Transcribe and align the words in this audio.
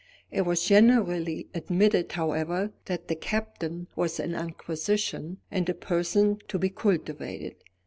It 0.31 0.47
was 0.47 0.65
generally 0.65 1.47
admitted, 1.53 2.13
however, 2.13 2.73
that 2.85 3.07
the 3.07 3.13
Captain 3.13 3.85
was 3.95 4.19
an 4.19 4.33
acquisition, 4.33 5.37
and 5.51 5.69
a 5.69 5.75
person 5.75 6.39
to 6.47 6.57
be 6.57 6.69
cultivated. 6.69 7.57